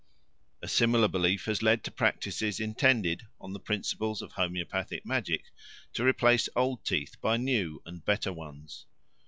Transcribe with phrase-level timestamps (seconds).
[0.63, 5.43] A similar belief has led to practices intended, on the principles of homoeopathic magic,
[5.93, 8.87] to replace old teeth by new and better ones.